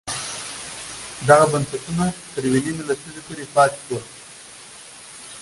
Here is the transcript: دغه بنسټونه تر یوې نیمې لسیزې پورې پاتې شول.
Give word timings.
دغه 1.27 1.45
بنسټونه 1.51 2.05
تر 2.33 2.41
یوې 2.47 2.59
نیمې 2.65 2.83
لسیزې 2.89 3.21
پورې 3.27 3.43
پاتې 3.53 3.79
شول. 3.85 4.03